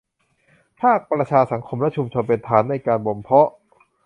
[0.81, 3.49] ภาคประชาสังคมและชุมชนเป็นฐานในการบ่มเพาะ